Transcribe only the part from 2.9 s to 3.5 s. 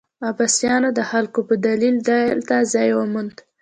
وموند.